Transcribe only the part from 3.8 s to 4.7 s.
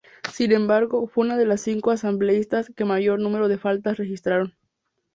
registraron.